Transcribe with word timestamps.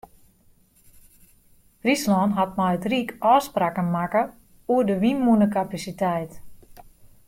Fryslân 1.81 2.29
hat 2.37 2.51
mei 2.57 2.73
it 2.77 2.85
ryk 2.91 3.09
ôfspraken 3.33 3.87
makke 3.95 4.23
oer 4.73 4.83
de 4.87 4.95
wynmûnekapasiteit. 5.01 6.31